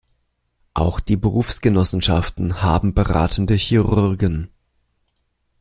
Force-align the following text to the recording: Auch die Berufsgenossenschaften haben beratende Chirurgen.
Auch 0.73 0.99
die 0.99 1.15
Berufsgenossenschaften 1.15 2.63
haben 2.63 2.95
beratende 2.95 3.53
Chirurgen. 3.53 4.49